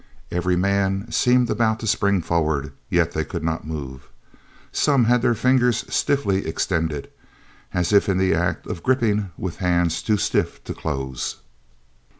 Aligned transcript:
Every 0.31 0.55
man 0.55 1.11
seemed 1.11 1.47
about 1.51 1.79
to 1.81 1.85
spring 1.85 2.23
forward, 2.23 2.73
yet 2.89 3.11
they 3.11 3.23
could 3.23 3.43
not 3.43 3.67
move. 3.67 4.09
Some 4.71 5.03
had 5.05 5.21
their 5.21 5.35
fingers 5.35 5.85
stiffly 5.93 6.47
extended, 6.47 7.11
as 7.71 7.93
if 7.93 8.09
in 8.09 8.17
the 8.17 8.33
act 8.33 8.65
of 8.65 8.81
gripping 8.81 9.29
with 9.37 9.57
hands 9.57 10.01
too 10.01 10.17
stiff 10.17 10.63
to 10.63 10.73
close. 10.73 11.35